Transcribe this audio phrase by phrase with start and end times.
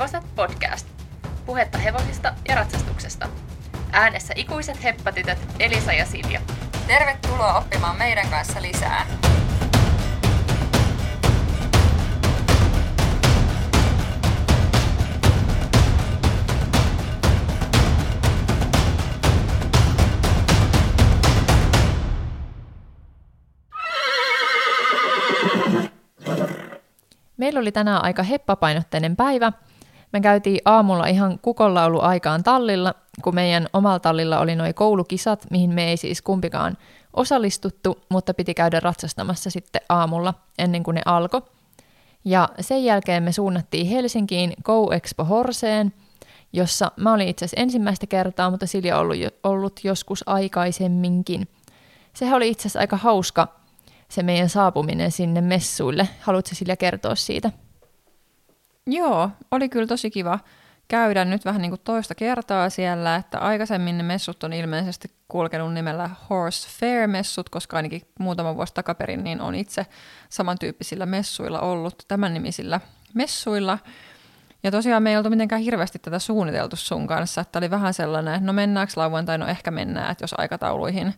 [0.00, 0.86] Hevoset podcast.
[1.46, 3.28] Puhetta hevosista ja ratsastuksesta.
[3.92, 6.40] Äänessä ikuiset heppatytöt Elisa ja Silja.
[6.86, 9.06] Tervetuloa oppimaan meidän kanssa lisää.
[27.36, 29.52] Meillä oli tänään aika heppapainotteinen päivä.
[30.12, 35.70] Me käytiin aamulla ihan kukonlaulu aikaan tallilla, kun meidän omalla tallilla oli noin koulukisat, mihin
[35.70, 36.76] me ei siis kumpikaan
[37.14, 41.42] osallistuttu, mutta piti käydä ratsastamassa sitten aamulla ennen kuin ne alkoi.
[42.24, 45.92] Ja sen jälkeen me suunnattiin Helsinkiin Go Expo Horseen,
[46.52, 51.48] jossa mä olin itse asiassa ensimmäistä kertaa, mutta Silja ollut, ollut joskus aikaisemminkin.
[52.14, 53.48] Sehän oli itse asiassa aika hauska
[54.08, 56.08] se meidän saapuminen sinne messuille.
[56.20, 57.50] Haluatko Silja kertoa siitä?
[58.86, 60.38] Joo, oli kyllä tosi kiva
[60.90, 65.74] käydä nyt vähän niin kuin toista kertaa siellä, että aikaisemmin ne messut on ilmeisesti kulkenut
[65.74, 69.86] nimellä Horse Fair-messut, koska ainakin muutama vuosi takaperin niin on itse
[70.28, 72.80] samantyyppisillä messuilla ollut tämän nimisillä
[73.14, 73.78] messuilla.
[74.62, 78.34] Ja tosiaan me ei oltu mitenkään hirveästi tätä suunniteltu sun kanssa, että oli vähän sellainen,
[78.34, 81.14] että no mennäänkö lauantai, no ehkä mennään, että jos aikatauluihin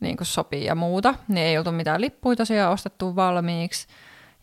[0.00, 3.86] niin kuin sopii ja muuta, niin ei oltu mitään lippuja tosiaan ostettu valmiiksi.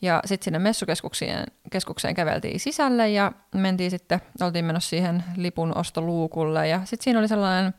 [0.02, 6.68] Ja sitten sinne messukeskukseen keskukseen käveltiin sisälle ja mentiin sitten, oltiin menossa siihen lipun ostoluukulle.
[6.68, 7.74] Ja sitten siinä oli sellainen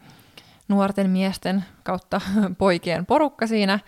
[0.69, 2.21] nuorten miesten kautta
[2.59, 3.79] poikien porukka siinä.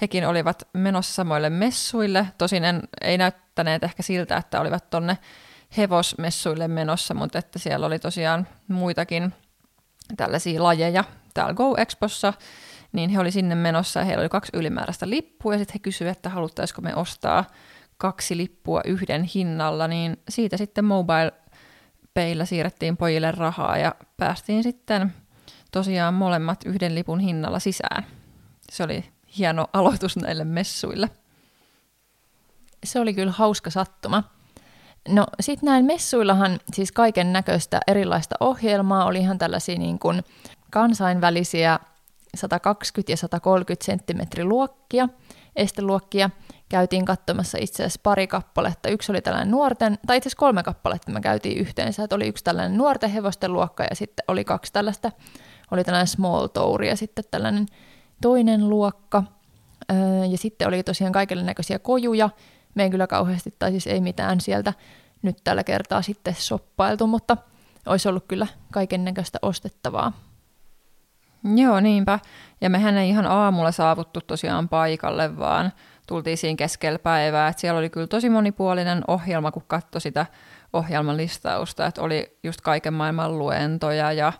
[0.00, 5.18] Hekin olivat menossa samoille messuille, tosin en, ei näyttäneet ehkä siltä, että olivat tonne
[5.76, 9.34] hevosmessuille menossa, mutta että siellä oli tosiaan muitakin
[10.16, 12.32] tällaisia lajeja täällä Go Expossa,
[12.92, 16.16] niin he oli sinne menossa ja heillä oli kaksi ylimääräistä lippua ja sitten he kysyivät,
[16.16, 17.44] että haluttaisiko me ostaa
[18.00, 21.32] kaksi lippua yhden hinnalla, niin siitä sitten mobile
[22.14, 25.12] peillä siirrettiin pojille rahaa ja päästiin sitten
[25.72, 28.06] tosiaan molemmat yhden lipun hinnalla sisään.
[28.70, 29.04] Se oli
[29.38, 31.10] hieno aloitus näille messuille.
[32.84, 34.24] Se oli kyllä hauska sattuma.
[35.08, 40.22] No sitten näin messuillahan siis kaiken näköistä erilaista ohjelmaa, oli ihan tällaisia niin kuin
[40.70, 41.78] kansainvälisiä
[42.36, 45.08] 120 ja 130 senttimetri luokkia,
[45.56, 46.30] esteluokkia.
[46.70, 48.88] Käytiin katsomassa itse asiassa pari kappaletta.
[48.88, 52.04] Yksi oli tällainen nuorten, tai itse asiassa kolme kappaletta me käytiin yhteensä.
[52.04, 55.12] Että oli yksi tällainen nuorten hevosten luokka ja sitten oli kaksi tällaista,
[55.70, 57.66] oli tällainen small tour ja sitten tällainen
[58.22, 59.22] toinen luokka.
[60.30, 62.30] ja sitten oli tosiaan kaikille näköisiä kojuja.
[62.74, 64.72] Me ei kyllä kauheasti, tai siis ei mitään sieltä
[65.22, 67.36] nyt tällä kertaa sitten soppailtu, mutta
[67.86, 70.12] olisi ollut kyllä kaiken näköistä ostettavaa.
[71.54, 72.18] Joo, niinpä.
[72.60, 75.72] Ja mehän ei ihan aamulla saavuttu tosiaan paikalle, vaan
[76.10, 77.48] tultiin siinä keskellä päivää.
[77.48, 80.26] Et siellä oli kyllä tosi monipuolinen ohjelma, kun katsoi sitä
[80.72, 84.32] ohjelman listausta, että oli just kaiken maailman luentoja ja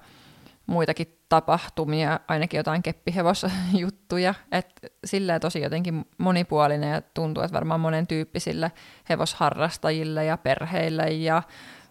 [0.66, 8.06] muitakin tapahtumia, ainakin jotain keppihevosjuttuja, että silleen tosi jotenkin monipuolinen ja tuntuu, että varmaan monen
[8.06, 8.72] tyyppisille
[9.08, 11.42] hevosharrastajille ja perheille ja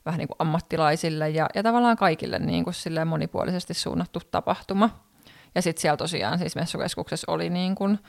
[0.05, 4.89] vähän niin kuin ammattilaisille ja, ja tavallaan kaikille niin kuin silleen monipuolisesti suunnattu tapahtuma.
[5.55, 7.99] Ja sitten siellä tosiaan siis messukeskuksessa oli, niin kuin,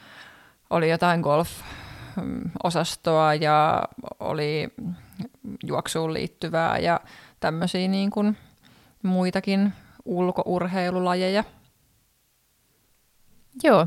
[0.71, 3.83] oli jotain golf-osastoa ja
[4.21, 4.69] oli
[5.67, 7.01] juoksuun liittyvää ja
[7.41, 8.37] tämmöisiä niin kuin
[9.03, 9.73] muitakin
[10.05, 11.45] ulkourheilulajeja.
[13.63, 13.87] Joo,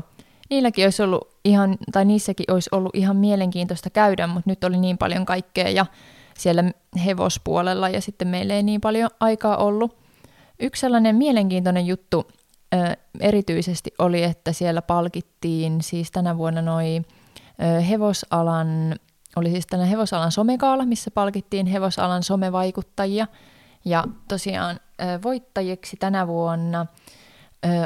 [0.50, 4.98] niilläkin olisi ollut ihan, tai niissäkin olisi ollut ihan mielenkiintoista käydä, mutta nyt oli niin
[4.98, 5.86] paljon kaikkea ja
[6.38, 6.64] siellä
[7.04, 10.04] hevospuolella ja sitten meillä ei niin paljon aikaa ollut.
[10.60, 12.30] Yksi sellainen mielenkiintoinen juttu
[13.20, 17.06] erityisesti oli, että siellä palkittiin siis tänä vuonna noin
[17.88, 18.94] hevosalan,
[19.36, 23.26] oli siis tänä hevosalan somekaala, missä palkittiin hevosalan somevaikuttajia.
[23.84, 24.80] Ja tosiaan
[25.22, 26.86] voittajiksi tänä vuonna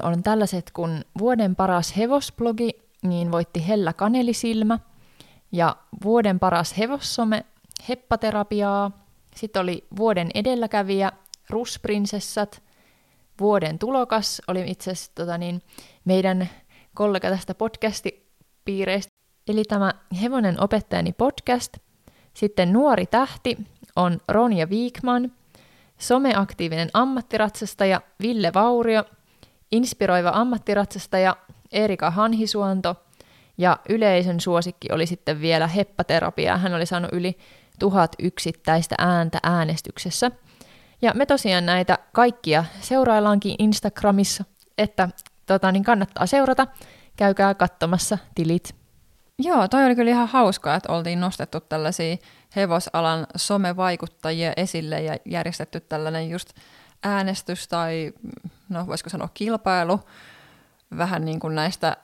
[0.02, 2.70] on tällaiset kuin vuoden paras hevosblogi,
[3.02, 4.78] niin voitti Hella Kanelisilmä.
[5.52, 7.44] Ja vuoden paras hevossome
[7.88, 8.90] heppaterapiaa,
[9.36, 11.12] sitten oli vuoden edelläkävijä,
[11.50, 12.62] Rusprinsessat,
[13.40, 15.62] vuoden tulokas oli itse asiassa tota niin,
[16.04, 16.48] meidän
[16.94, 19.12] kollega tästä podcastipiireistä,
[19.48, 19.92] eli tämä
[20.22, 21.76] Hevonen opettajani podcast.
[22.34, 23.58] Sitten Nuori tähti
[23.96, 25.32] on Ronja Viikman,
[25.98, 29.04] someaktiivinen ammattiratsastaja Ville Vaurio,
[29.72, 31.36] inspiroiva ammattiratsastaja
[31.72, 32.96] Erika Hanhisuonto
[33.58, 36.56] ja yleisön suosikki oli sitten vielä heppaterapia.
[36.56, 37.38] Hän oli saanut yli
[37.78, 40.30] tuhat yksittäistä ääntä äänestyksessä.
[41.02, 44.44] Ja me tosiaan näitä kaikkia seuraillaankin Instagramissa,
[44.78, 45.08] että
[45.46, 46.66] tota, niin kannattaa seurata.
[47.16, 48.74] Käykää katsomassa tilit.
[49.38, 52.16] Joo, toi oli kyllä ihan hauskaa, että oltiin nostettu tällaisia
[52.56, 56.52] hevosalan somevaikuttajia esille ja järjestetty tällainen just
[57.02, 58.12] äänestys tai,
[58.68, 60.00] no voisiko sanoa kilpailu,
[60.98, 61.96] vähän niin kuin näistä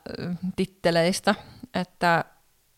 [0.56, 1.34] titteleistä,
[1.74, 2.24] että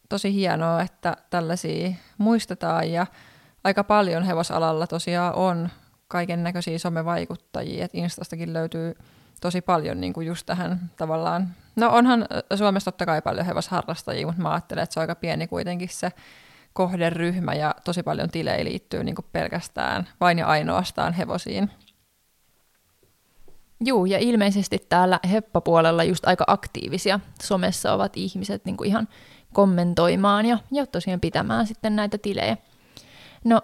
[0.08, 3.06] tosi hienoa, että tällaisia muistetaan ja
[3.64, 5.68] aika paljon hevosalalla tosiaan on
[6.08, 8.94] kaiken näköisiä somevaikuttajia, että Instastakin löytyy
[9.40, 14.42] tosi paljon niin kuin just tähän tavallaan, no onhan Suomessa totta kai paljon hevosharrastajia, mutta
[14.42, 16.12] mä ajattelen, että se on aika pieni kuitenkin se
[16.72, 21.70] kohderyhmä ja tosi paljon tilejä liittyy niin kuin pelkästään vain ja ainoastaan hevosiin.
[23.84, 29.08] Juu, ja ilmeisesti täällä heppapuolella just aika aktiivisia somessa ovat ihmiset niin kuin ihan
[29.52, 32.56] kommentoimaan ja, ja tosiaan pitämään sitten näitä tilejä.
[33.44, 33.62] No,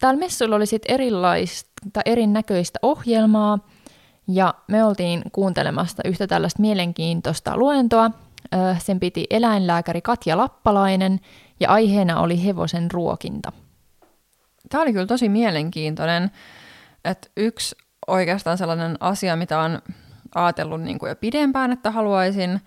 [0.00, 1.71] täällä messuilla oli sitten erilaista,
[2.06, 3.58] erinäköistä ohjelmaa,
[4.28, 8.10] ja me oltiin kuuntelemassa yhtä tällaista mielenkiintoista luentoa.
[8.78, 11.20] Sen piti eläinlääkäri Katja Lappalainen,
[11.60, 13.52] ja aiheena oli hevosen ruokinta.
[14.68, 16.30] Tämä oli kyllä tosi mielenkiintoinen,
[17.04, 17.76] että yksi
[18.06, 19.82] oikeastaan sellainen asia, mitä on
[20.34, 22.60] ajatellut niin kuin jo pidempään, että haluaisin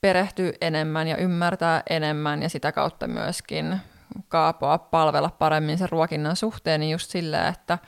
[0.00, 3.80] perehtyä enemmän ja ymmärtää enemmän ja sitä kautta myöskin
[4.28, 7.78] kaapoa palvella paremmin sen ruokinnan suhteen, niin just sillä, että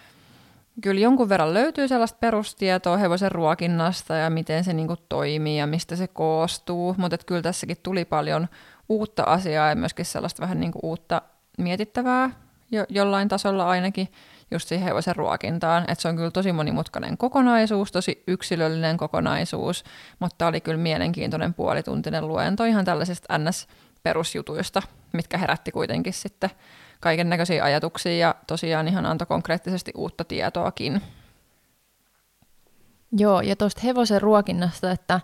[0.81, 5.67] kyllä jonkun verran löytyy sellaista perustietoa hevosen ruokinnasta ja miten se niin kuin toimii ja
[5.67, 8.49] mistä se koostuu, mutta kyllä tässäkin tuli paljon
[8.89, 11.23] uutta asiaa ja myöskin sellaista vähän niin kuin uutta
[11.59, 12.31] mietittävää
[12.71, 14.09] jo, jollain tasolla ainakin
[14.51, 15.83] just siihen hevosen ruokintaan.
[15.83, 19.85] Että se on kyllä tosi monimutkainen kokonaisuus, tosi yksilöllinen kokonaisuus,
[20.19, 23.27] mutta oli kyllä mielenkiintoinen puolituntinen luento ihan tällaisista
[24.07, 24.83] NS-perusjutuista,
[25.13, 26.51] mitkä herätti kuitenkin sitten
[27.01, 31.03] kaiken näköisiä ajatuksia ja tosiaan ihan antoi konkreettisesti uutta tietoakin.
[33.13, 35.21] Joo, ja tuosta hevosen ruokinnasta, että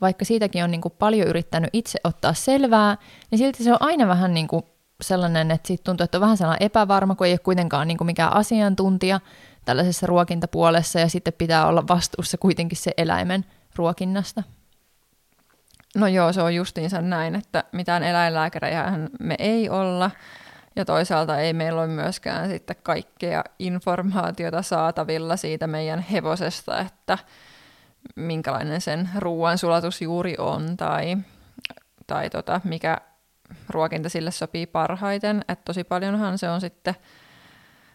[0.00, 2.96] vaikka siitäkin on niin kuin paljon yrittänyt itse ottaa selvää,
[3.30, 4.62] niin silti se on aina vähän niin kuin
[5.00, 8.06] sellainen, että siitä tuntuu, että on vähän sellainen epävarma, kun ei ole kuitenkaan niin kuin
[8.06, 9.20] mikään asiantuntija
[9.64, 13.44] tällaisessa ruokintapuolessa, ja sitten pitää olla vastuussa kuitenkin se eläimen
[13.76, 14.42] ruokinnasta.
[15.96, 20.10] No joo, se on justiinsa näin, että mitään eläinlääkäriä me ei olla,
[20.76, 27.18] ja toisaalta ei meillä ole myöskään sitten kaikkea informaatiota saatavilla siitä meidän hevosesta, että
[28.16, 31.16] minkälainen sen ruoansulatus juuri on tai,
[32.06, 32.98] tai tota, mikä
[33.68, 35.44] ruokinta sille sopii parhaiten.
[35.48, 36.94] Että tosi paljonhan se on sitten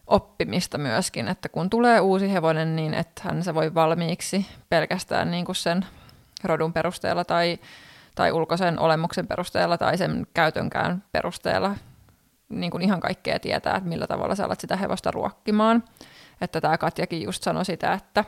[0.07, 5.55] oppimista myöskin, että kun tulee uusi hevonen, niin ethän se voi valmiiksi pelkästään niin kuin
[5.55, 5.85] sen
[6.43, 7.59] rodun perusteella tai,
[8.15, 11.75] tai ulkoisen olemuksen perusteella tai sen käytönkään perusteella
[12.49, 15.83] niin kuin ihan kaikkea tietää, että millä tavalla sä alat sitä hevosta ruokkimaan.
[16.41, 18.25] Että tämä Katjakin just sanoi sitä, että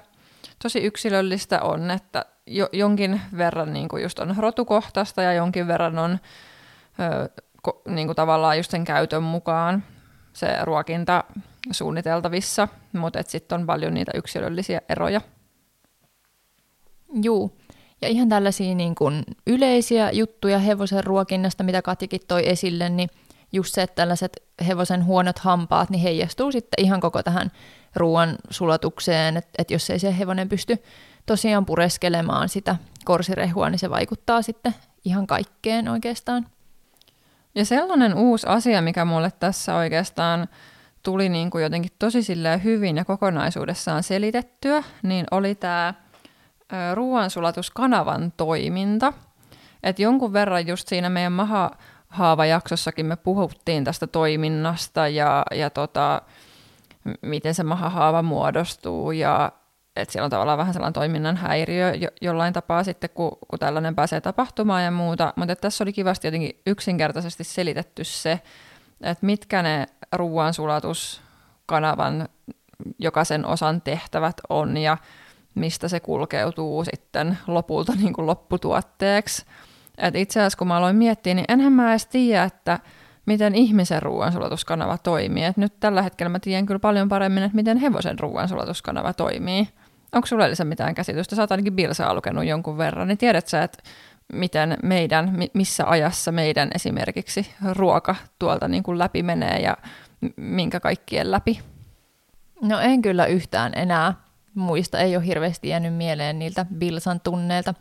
[0.64, 6.00] tosi yksilöllistä on, että jo, jonkin verran niin kuin just on rotukohtaista ja jonkin verran
[6.00, 6.20] on
[7.00, 7.30] ö,
[7.62, 9.84] ko, niin kuin tavallaan just sen käytön mukaan
[10.34, 11.24] se ruokinta
[11.72, 15.22] suunniteltavissa, mutta sitten on paljon niitä yksilöllisiä eroja.
[17.24, 17.58] Juu,
[18.02, 23.10] ja ihan tällaisia niin kuin yleisiä juttuja hevosen ruokinnasta, mitä Katikin toi esille, niin
[23.54, 27.52] just se, että tällaiset hevosen huonot hampaat, niin heijastuu sitten ihan koko tähän
[27.96, 30.78] ruoan sulatukseen, että, että jos ei se hevonen pysty
[31.26, 32.76] tosiaan pureskelemaan sitä
[33.06, 34.76] korsirehua, niin se vaikuttaa sitten
[35.06, 36.46] ihan kaikkeen oikeastaan.
[37.56, 40.48] Ja sellainen uusi asia, mikä mulle tässä oikeastaan
[41.04, 42.20] tuli niin kuin jotenkin tosi
[42.64, 45.94] hyvin ja kokonaisuudessaan selitettyä, niin oli tämä
[46.94, 49.14] ruoansulatuskanavan toiminta.
[49.84, 51.72] Että jonkun verran just siinä meidän maha
[52.08, 56.22] haavajaksossakin me puhuttiin tästä toiminnasta ja, ja tota,
[57.22, 59.52] miten se mahahaava muodostuu ja
[59.96, 63.96] että siellä on tavallaan vähän sellainen toiminnan häiriö jo, jollain tapaa sitten, kun, kun tällainen
[63.96, 65.34] pääsee tapahtumaan ja muuta.
[65.36, 68.42] Mutta tässä oli kivasti jotenkin yksinkertaisesti selitetty se,
[69.02, 72.30] että mitkä ne ruoansulatuskanavan
[73.00, 74.98] jokaisen osan tehtävät on ja
[75.56, 79.46] mistä se kulkeutuu sitten lopulta niin kuin lopputuotteeksi.
[79.98, 82.80] Et itse asiassa kun mä aloin miettiä, niin enhän mä edes tiedä, että
[83.26, 85.44] miten ihmisen ruoansulatuskanava toimii.
[85.44, 89.68] Et nyt tällä hetkellä mä tiedän kyllä paljon paremmin, että miten hevosen ruoansulatuskanava toimii.
[90.12, 91.36] Onko sulla edes mitään käsitystä?
[91.36, 93.84] Sä oot ainakin Bilsaa lukenut jonkun verran, niin tiedät sä, että
[94.34, 99.78] miten meidän, missä ajassa meidän esimerkiksi ruoka tuolta niin kuin läpi menee ja
[100.38, 101.60] minkä kaikkien läpi?
[102.62, 104.14] No en kyllä yhtään enää
[104.56, 107.74] muista, ei ole hirveästi jäänyt mieleen niiltä Bilsan tunneilta.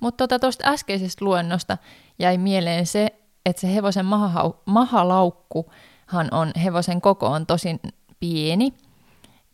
[0.00, 1.78] Mutta tuota, tuosta äskeisestä luennosta
[2.18, 3.06] jäi mieleen se,
[3.46, 7.80] että se hevosen mahahau, mahalaukkuhan on, hevosen koko on tosi
[8.20, 8.74] pieni,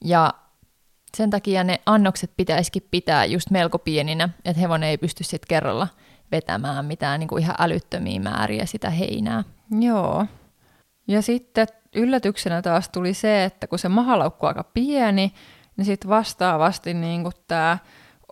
[0.05, 0.35] ja
[1.17, 5.89] sen takia ne annokset pitäisikin pitää just melko pieninä, että hevonen ei pysty sitten kerralla
[6.33, 9.45] vetämään mitään niin kuin ihan älyttömiä määriä sitä heinää.
[9.81, 10.27] Joo.
[11.09, 15.33] Ja sitten yllätyksenä taas tuli se, että kun se mahalaukku on aika pieni,
[15.79, 17.79] niin sitten vastaavasti niin tämä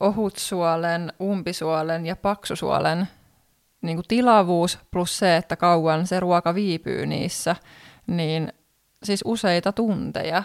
[0.01, 3.09] ohutsuolen, umpisuolen ja paksusuolen
[3.83, 7.57] niin kuin tilavuus plus se, että kauan se ruoka viipyy niissä,
[8.07, 8.53] niin
[9.03, 10.43] siis useita tunteja.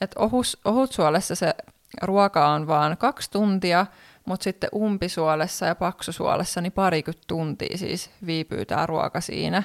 [0.00, 1.54] Et ohus, ohutsuolessa se
[2.02, 3.86] ruoka on vaan kaksi tuntia,
[4.24, 9.62] mutta sitten umpisuolessa ja paksusuolessa niin parikymmentä tuntia siis viipyy tämä ruoka siinä.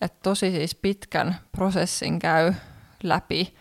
[0.00, 2.52] Et tosi siis pitkän prosessin käy
[3.02, 3.54] läpi.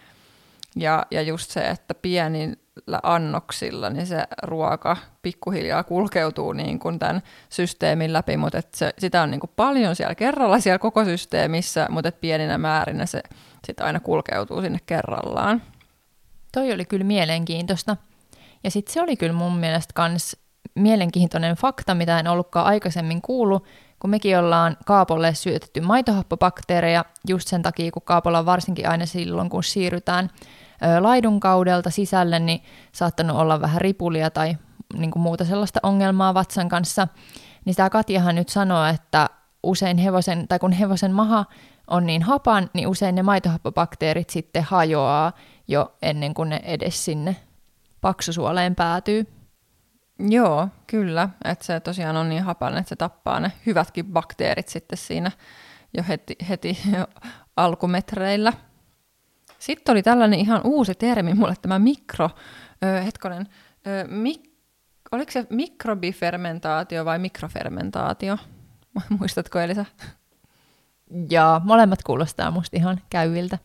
[0.75, 2.55] Ja, ja just se, että pienillä
[3.03, 9.21] annoksilla niin se ruoka pikkuhiljaa kulkeutuu niin kuin tämän systeemin läpi, mutta et se, sitä
[9.21, 13.21] on niin kuin paljon siellä kerralla siellä koko systeemissä, mutta et pieninä määrinä se
[13.65, 15.61] sitten aina kulkeutuu sinne kerrallaan.
[16.51, 17.97] Toi oli kyllä mielenkiintoista.
[18.63, 20.37] Ja sitten se oli kyllä mun mielestä kans
[20.75, 23.65] mielenkiintoinen fakta, mitä en ollutkaan aikaisemmin kuullut,
[23.99, 29.63] kun mekin ollaan Kaapolle syötetty maitohappobakteereja just sen takia, kun Kaapolla varsinkin aina silloin, kun
[29.63, 30.29] siirrytään
[30.99, 34.57] laidun kaudelta sisälle, niin saattanut olla vähän ripulia tai
[34.93, 37.07] niin kuin muuta sellaista ongelmaa vatsan kanssa.
[37.65, 39.29] Niin tämä Katjahan nyt sanoo, että
[39.63, 41.45] usein hevosen, tai kun hevosen maha
[41.87, 45.31] on niin hapan, niin usein ne maitohappobakteerit sitten hajoaa
[45.67, 47.35] jo ennen kuin ne edes sinne
[48.01, 49.27] paksusuoleen päätyy.
[50.19, 51.29] Joo, kyllä.
[51.45, 55.31] Että se tosiaan on niin hapan, että se tappaa ne hyvätkin bakteerit sitten siinä
[55.97, 56.77] jo heti, heti
[57.57, 58.53] alkumetreillä.
[59.59, 62.29] Sitten oli tällainen ihan uusi termi mulle, tämä mikro,
[62.83, 63.47] ö, hetkonen,
[63.87, 64.53] ö, mik,
[65.11, 68.37] oliko se mikrobifermentaatio vai mikrofermentaatio?
[69.19, 69.85] Muistatko Elisa?
[71.29, 73.57] Ja molemmat kuulostaa musta ihan käyviltä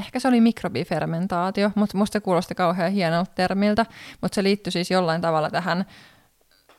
[0.00, 3.86] ehkä se oli mikrobifermentaatio, mutta musta kuulosti kauhean hienolta termiltä,
[4.20, 5.84] mutta se liittyi siis jollain tavalla tähän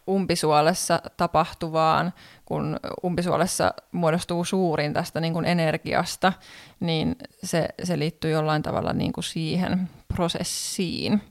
[0.10, 2.13] umpisuolessa tapahtuvaan,
[2.46, 6.34] kun umpisuolessa muodostuu suurin tästä niin kuin energiasta,
[6.79, 11.22] niin se, se liittyy jollain tavalla niin kuin siihen prosessiin.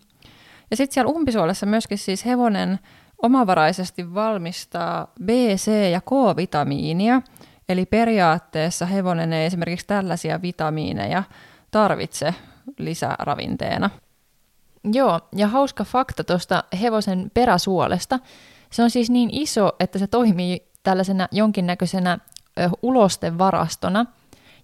[0.70, 2.78] Ja sitten siellä umpisuolessa myöskin siis hevonen
[3.22, 7.22] omavaraisesti valmistaa B, C ja K-vitamiinia,
[7.68, 11.22] eli periaatteessa hevonen ei esimerkiksi tällaisia vitamiineja
[11.70, 12.34] tarvitse
[12.78, 13.90] lisäravinteena.
[14.84, 18.18] Joo, ja hauska fakta tuosta hevosen peräsuolesta.
[18.70, 22.18] Se on siis niin iso, että se toimii tällaisena jonkinnäköisenä
[22.58, 24.06] ö, ulostevarastona.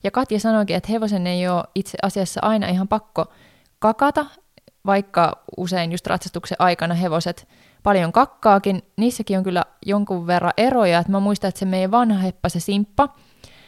[0.04, 3.32] Ja Katja sanoikin, että hevosen ei ole itse asiassa aina ihan pakko
[3.78, 4.26] kakata,
[4.86, 7.48] vaikka usein just ratsastuksen aikana hevoset
[7.82, 8.82] paljon kakkaakin.
[8.96, 10.98] Niissäkin on kyllä jonkun verran eroja.
[10.98, 13.08] että mä muistan, että se meidän vanha heppa, se simppa,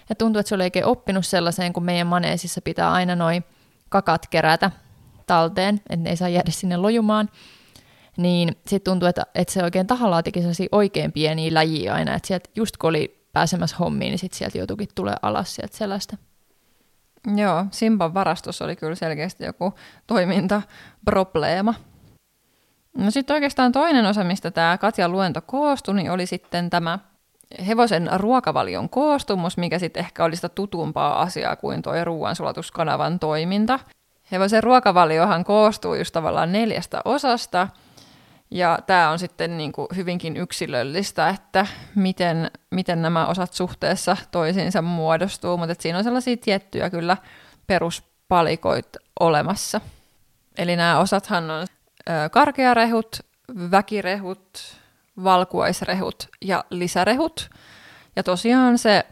[0.08, 3.44] ja tuntuu, että se oli oikein oppinut sellaiseen, kun meidän maneesissa pitää aina noin
[3.88, 4.70] kakat kerätä
[5.26, 7.28] talteen, että ne ei saa jäädä sinne lojumaan.
[8.18, 10.40] Niin sitten tuntuu, että, että se oikein tahallaan teki
[10.72, 14.88] oikein pieniä läjiä aina, että sieltä just kun oli pääsemässä hommiin, niin sitten sieltä joutuikin
[14.94, 16.16] tulee alas sieltä sellaista.
[17.36, 19.74] Joo, Simpan varastus oli kyllä selkeästi joku
[20.06, 21.74] toimintaprobleema.
[22.98, 26.98] No sitten oikeastaan toinen osa, mistä tämä Katjan luento koostui, niin oli sitten tämä
[27.66, 33.78] hevosen ruokavalion koostumus, mikä sitten ehkä oli sitä tutumpaa asiaa kuin tuo ruoansulatuskanavan toiminta.
[34.32, 37.68] Hevosen ruokavaliohan koostuu just tavallaan neljästä osasta,
[38.50, 44.82] ja tämä on sitten niin kuin hyvinkin yksilöllistä, että miten, miten nämä osat suhteessa toisiinsa
[44.82, 47.16] muodostuu, mutta siinä on sellaisia tiettyjä kyllä
[47.66, 49.80] peruspalikoit olemassa.
[50.58, 51.66] Eli nämä osathan on
[52.30, 53.16] karkearehut,
[53.70, 54.76] väkirehut,
[55.24, 57.50] valkuaisrehut ja lisärehut.
[58.16, 59.06] Ja tosiaan se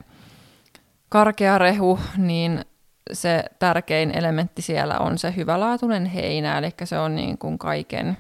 [1.09, 2.65] karkea rehu, niin
[3.13, 8.17] se tärkein elementti siellä on se hyvälaatuinen heinä, eli se on niin kuin kaiken,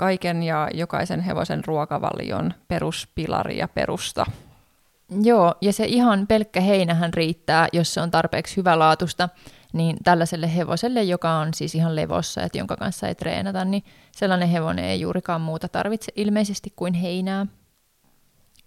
[0.00, 4.26] kaiken ja jokaisen hevosen ruokavalion peruspilari ja perusta.
[5.22, 9.28] Joo, ja se ihan pelkkä heinähän riittää, jos se on tarpeeksi hyvälaatusta
[9.72, 14.48] niin tällaiselle hevoselle, joka on siis ihan levossa, että jonka kanssa ei treenata, niin sellainen
[14.48, 17.46] hevonen ei juurikaan muuta tarvitse ilmeisesti kuin heinää.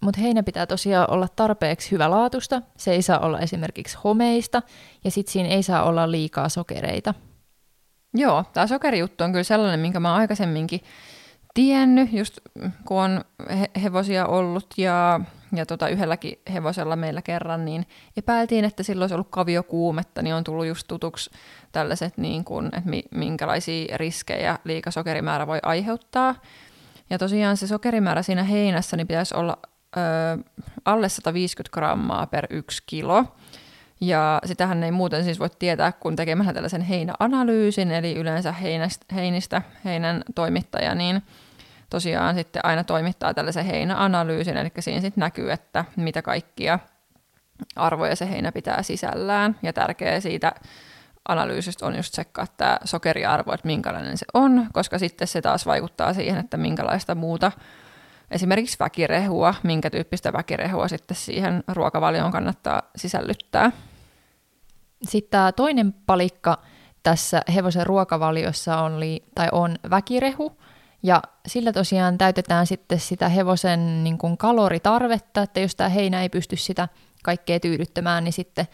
[0.00, 4.62] Mutta heinä pitää tosiaan olla tarpeeksi hyvälaatusta, se ei saa olla esimerkiksi homeista,
[5.04, 7.14] ja sitten siinä ei saa olla liikaa sokereita.
[8.14, 10.80] Joo, tämä sokerijuttu on kyllä sellainen, minkä mä oon aikaisemminkin
[11.54, 12.38] tiennyt, just
[12.84, 13.24] kun on
[13.82, 15.20] hevosia ollut ja
[15.56, 20.44] ja tota, yhdelläkin hevosella meillä kerran, niin epäiltiin, että silloin olisi ollut kaviokuumetta, niin on
[20.44, 21.30] tullut just tutuksi
[21.72, 26.34] tällaiset, niin kuin, että minkälaisia riskejä liikasokerimäärä voi aiheuttaa.
[27.10, 29.58] Ja tosiaan se sokerimäärä siinä heinässä niin pitäisi olla
[29.96, 30.00] ö,
[30.84, 33.24] alle 150 grammaa per yksi kilo.
[34.00, 39.62] Ja sitähän ei muuten siis voi tietää, kun tekemällä tällaisen heinäanalyysin, eli yleensä heinästä, heinistä
[39.84, 41.22] heinän toimittaja, niin
[41.94, 46.78] tosiaan sitten aina toimittaa tällaisen heinäanalyysin, eli siinä sitten näkyy, että mitä kaikkia
[47.76, 49.56] arvoja se heinä pitää sisällään.
[49.62, 50.52] Ja tärkeää siitä
[51.28, 56.14] analyysistä on just tsekkaa tämä sokeriarvo, että minkälainen se on, koska sitten se taas vaikuttaa
[56.14, 57.52] siihen, että minkälaista muuta
[58.30, 63.72] esimerkiksi väkirehua, minkä tyyppistä väkirehua sitten siihen ruokavalioon kannattaa sisällyttää.
[65.02, 66.58] Sitten tämä toinen palikka
[67.02, 70.56] tässä hevosen ruokavaliossa oli, tai on väkirehu,
[71.04, 76.28] ja sillä tosiaan täytetään sitten sitä hevosen niin kuin kaloritarvetta, että jos tämä heinä ei
[76.28, 76.88] pysty sitä
[77.22, 78.66] kaikkea tyydyttämään, niin sitten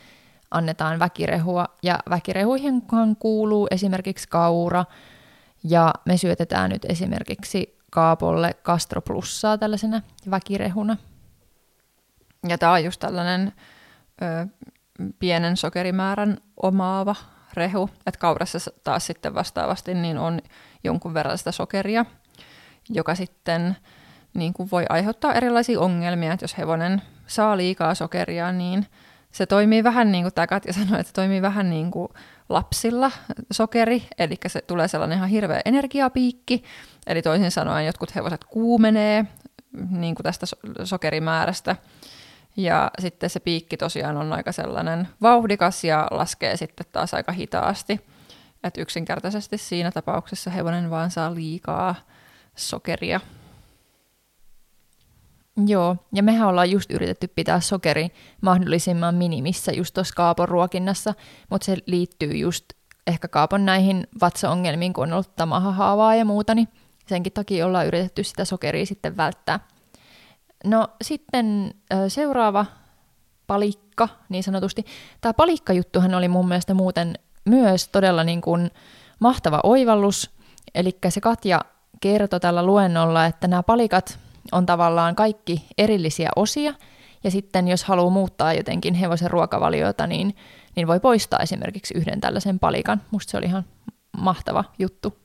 [0.51, 1.67] annetaan väkirehua.
[1.83, 2.83] Ja väkirehuihin
[3.19, 4.85] kuuluu esimerkiksi kaura,
[5.65, 10.97] ja me syötetään nyt esimerkiksi Kaapolle Castro Plussaa tällaisena väkirehuna.
[12.49, 13.53] Ja tämä on just tällainen
[14.23, 14.47] ö,
[15.19, 17.17] pienen sokerimäärän omaava
[17.55, 20.41] rehu, että kaurassa taas sitten vastaavasti niin on
[20.85, 22.05] jonkun verran sitä sokeria,
[22.89, 23.77] joka sitten
[24.35, 28.87] niin kuin voi aiheuttaa erilaisia ongelmia, että jos hevonen saa liikaa sokeria, niin
[29.33, 32.09] se toimii vähän niin kuin tämä Katja sanoi, että se toimii vähän niin kuin
[32.49, 33.11] lapsilla
[33.53, 36.65] sokeri, eli se tulee sellainen ihan hirveä energiapiikki,
[37.07, 39.27] eli toisin sanoen jotkut hevoset kuumenee
[39.91, 40.47] niin kuin tästä
[40.85, 41.77] sokerimäärästä,
[42.57, 48.01] ja sitten se piikki tosiaan on aika sellainen vauhdikas ja laskee sitten taas aika hitaasti.
[48.65, 51.95] Että yksinkertaisesti siinä tapauksessa hevonen vaan saa liikaa
[52.57, 53.21] sokeria.
[55.67, 58.09] Joo, ja mehän ollaan just yritetty pitää sokeri
[58.41, 61.15] mahdollisimman minimissä just tuossa kaapon ruokinnassa,
[61.51, 62.65] mutta se liittyy just
[63.07, 66.69] ehkä kaapon näihin vatsaongelmiin, kun on ollut tamahahaavaa ja muuta, niin
[67.07, 69.61] senkin takia ollaan yritetty sitä sokeria sitten välttää.
[70.65, 71.75] No sitten
[72.09, 72.67] seuraava
[73.47, 74.85] palikka, niin sanotusti.
[75.21, 78.71] Tämä palikkajuttuhan oli mun mielestä muuten myös todella niin kuin
[79.19, 80.31] mahtava oivallus.
[80.75, 81.61] Eli se Katja
[82.01, 84.19] kertoi tällä luennolla, että nämä palikat
[84.53, 86.75] on tavallaan kaikki erillisiä osia,
[87.25, 90.37] ja sitten jos haluaa muuttaa jotenkin hevosen ruokavaliota, niin,
[90.77, 93.03] niin voi poistaa esimerkiksi yhden tällaisen palikan.
[93.11, 93.65] Musta se oli ihan
[94.19, 95.19] mahtava juttu.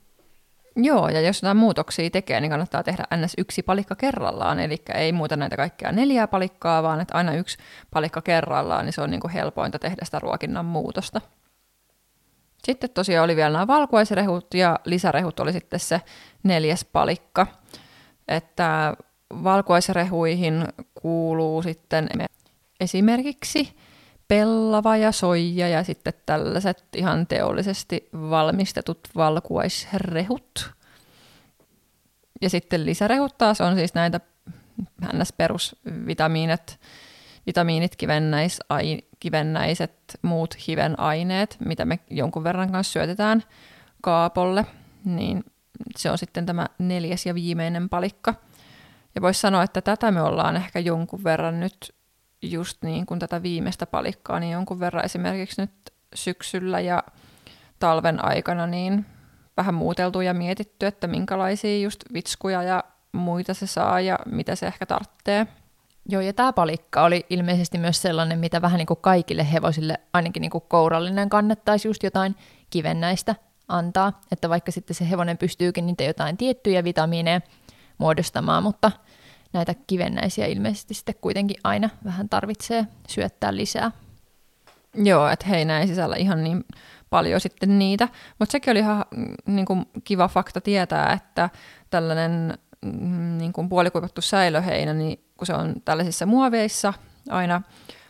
[0.76, 3.34] Joo, ja jos jotain muutoksia tekee, niin kannattaa tehdä ns.
[3.38, 7.58] yksi palikka kerrallaan, eli ei muuta näitä kaikkia neljää palikkaa, vaan että aina yksi
[7.90, 11.20] palikka kerrallaan, niin se on niin kuin helpointa tehdä sitä ruokinnan muutosta.
[12.66, 16.00] Sitten tosiaan oli vielä nämä valkuaisrehut ja lisärehut oli sitten se
[16.42, 17.46] neljäs palikka.
[18.28, 18.96] Että
[19.44, 22.08] valkuaisrehuihin kuuluu sitten
[22.80, 23.76] esimerkiksi
[24.28, 30.70] pellava ja soija ja sitten tällaiset ihan teollisesti valmistetut valkuaisrehut.
[32.42, 34.20] Ja sitten lisärehut taas on siis näitä
[35.12, 35.32] ns.
[35.32, 36.80] perusvitamiinit,
[37.46, 43.42] vitamiinit, kivennäis, ai, kivennäiset, muut hivenaineet, mitä me jonkun verran kanssa syötetään
[44.02, 44.66] kaapolle,
[45.04, 45.44] niin
[45.96, 48.34] se on sitten tämä neljäs ja viimeinen palikka.
[49.14, 51.94] Ja voisi sanoa, että tätä me ollaan ehkä jonkun verran nyt
[52.42, 57.02] just niin kuin tätä viimeistä palikkaa, niin jonkun verran esimerkiksi nyt syksyllä ja
[57.78, 59.06] talven aikana niin
[59.56, 64.66] vähän muuteltu ja mietitty, että minkälaisia just vitskuja ja muita se saa ja mitä se
[64.66, 65.46] ehkä tarvitsee.
[66.08, 70.40] Joo, ja tämä palikka oli ilmeisesti myös sellainen, mitä vähän niin kuin kaikille hevosille, ainakin
[70.40, 72.36] niin kuin kourallinen kannattaisi just jotain
[72.70, 73.34] kivennäistä
[73.68, 77.40] antaa, että vaikka sitten se hevonen pystyykin niitä jotain tiettyjä vitamiineja
[77.98, 78.92] muodostamaan, mutta
[79.52, 83.90] näitä kivennäisiä ilmeisesti sitten kuitenkin aina vähän tarvitsee syöttää lisää.
[84.94, 86.64] Joo, että heinä ei sisällä ihan niin
[87.10, 91.50] paljon sitten niitä, mutta sekin oli ihan mm, niin kuin, kiva fakta tietää, että
[91.90, 92.58] tällainen
[93.38, 96.92] niin kuin puolikuivattu säilöheinä, niin kun se on tällaisissa muoveissa
[97.28, 97.62] aina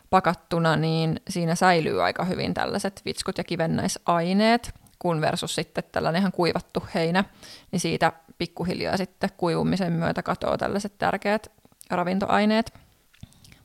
[0.09, 6.31] pakattuna, niin siinä säilyy aika hyvin tällaiset vitskut ja kivennäisaineet, kun versus sitten tällainen ihan
[6.31, 7.23] kuivattu heinä,
[7.71, 11.51] niin siitä pikkuhiljaa sitten kuivumisen myötä katoaa tällaiset tärkeät
[11.89, 12.73] ravintoaineet.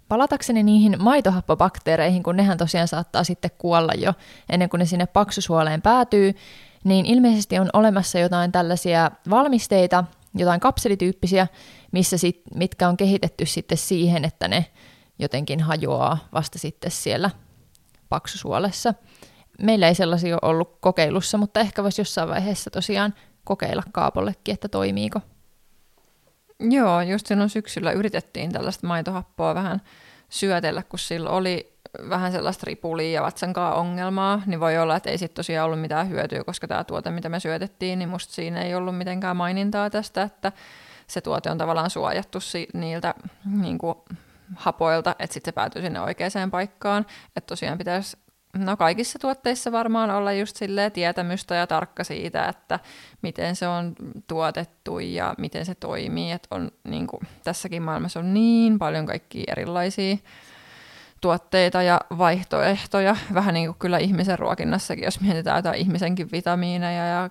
[0.08, 4.14] Palatakseni niihin maitohappobakteereihin, kun nehän tosiaan saattaa sitten kuolla jo
[4.50, 6.34] ennen kuin ne sinne paksusuoleen päätyy,
[6.84, 11.46] niin ilmeisesti on olemassa jotain tällaisia valmisteita, jotain kapselityyppisiä,
[11.92, 14.66] missä sit, mitkä on kehitetty sitten siihen, että ne
[15.18, 17.30] jotenkin hajoaa vasta sitten siellä
[18.08, 18.94] paksusuolessa.
[19.62, 23.14] Meillä ei sellaisia ole ollut kokeilussa, mutta ehkä voisi jossain vaiheessa tosiaan
[23.44, 25.20] kokeilla kaapollekin, että toimiiko.
[26.60, 29.82] Joo, just silloin syksyllä yritettiin tällaista maitohappoa vähän
[30.32, 31.72] syötellä, kun sillä oli
[32.08, 36.08] vähän sellaista ripulia ja vatsankaa ongelmaa, niin voi olla, että ei sitten tosiaan ollut mitään
[36.08, 40.22] hyötyä, koska tämä tuote, mitä me syötettiin, niin musta siinä ei ollut mitenkään mainintaa tästä,
[40.22, 40.52] että
[41.06, 42.38] se tuote on tavallaan suojattu
[42.74, 43.14] niiltä
[43.60, 43.94] niin kuin,
[44.56, 47.06] hapoilta, että sitten se päätyy sinne oikeaan paikkaan.
[47.36, 48.16] Että tosiaan pitäisi
[48.56, 52.80] no kaikissa tuotteissa varmaan olla just silleen tietämystä ja tarkka siitä, että
[53.22, 53.94] miten se on
[54.26, 56.32] tuotettu ja miten se toimii.
[56.32, 60.16] Että on, niin kuin, tässäkin maailmassa on niin paljon kaikkia erilaisia
[61.20, 67.30] tuotteita ja vaihtoehtoja, vähän niin kuin kyllä ihmisen ruokinnassakin, jos mietitään jotain ihmisenkin vitamiineja ja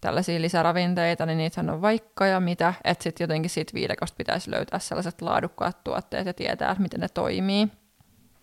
[0.00, 4.78] tällaisia lisäravinteita, niin niitä on vaikka ja mitä, että sitten jotenkin siitä viidekosta pitäisi löytää
[4.78, 7.68] sellaiset laadukkaat tuotteet ja tietää, miten ne toimii.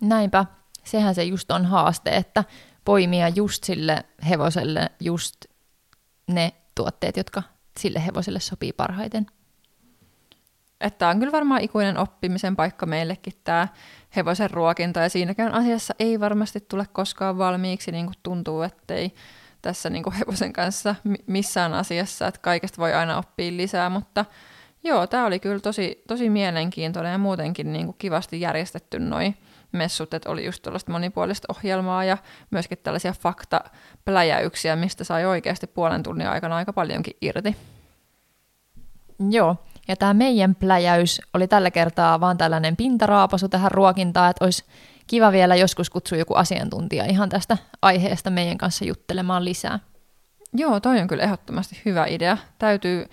[0.01, 0.45] Näinpä,
[0.86, 2.43] sehän se just on haaste, että
[2.86, 5.36] poimia just sille hevoselle just
[6.28, 7.43] ne tuotteet, jotka
[7.80, 9.26] sille hevoselle sopii parhaiten.
[10.82, 13.67] Että on kyllä varmaan ikuinen oppimisen paikka meillekin tämä
[14.15, 19.13] hevosen ruokinta, ja siinäkään asiassa ei varmasti tule koskaan valmiiksi, niin kuin tuntuu, ettei
[19.62, 20.95] tässä niin kuin hevosen kanssa
[21.28, 24.26] missään asiassa, että kaikesta voi aina oppia lisää, mutta
[24.84, 29.38] joo, tämä oli kyllä tosi, tosi mielenkiintoinen ja muutenkin niin kuin kivasti järjestetty noin
[29.75, 32.17] messut, että oli just tällaista monipuolista ohjelmaa ja
[32.51, 37.55] myöskin tällaisia faktapläjäyksiä, mistä sai oikeasti puolen tunnin aikana aika paljonkin irti.
[39.29, 39.55] Joo,
[39.88, 44.65] ja tämä meidän pläjäys oli tällä kertaa vaan tällainen pintaraapasu tähän ruokintaan, että olisi
[45.07, 49.79] kiva vielä joskus kutsua joku asiantuntija ihan tästä aiheesta meidän kanssa juttelemaan lisää.
[50.53, 52.38] Joo, toi on kyllä ehdottomasti hyvä idea.
[52.59, 53.05] Täytyy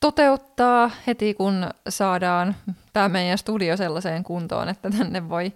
[0.00, 2.56] toteuttaa heti, kun saadaan
[2.92, 5.52] tämä meidän studio sellaiseen kuntoon, että tänne voi,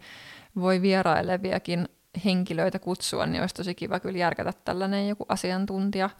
[0.60, 1.88] voi vieraileviakin
[2.24, 6.10] henkilöitä kutsua, niin olisi tosi kiva kyllä järkätä tällainen joku asiantuntija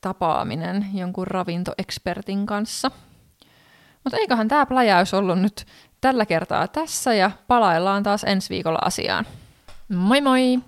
[0.00, 2.90] tapaaminen jonkun ravintoekspertin kanssa.
[4.04, 5.66] Mutta eiköhän tämä pläjäys ollut nyt
[6.00, 9.26] tällä kertaa tässä ja palaillaan taas ensi viikolla asiaan.
[9.88, 10.58] Moi moi!